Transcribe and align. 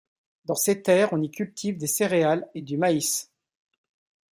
Dans 0.45 0.55
ces 0.55 0.81
terres 0.81 1.13
on 1.13 1.21
y 1.21 1.29
cultive 1.29 1.77
des 1.77 1.85
céréales 1.85 2.49
et 2.55 2.63
du 2.63 2.75
maïs. 2.75 3.31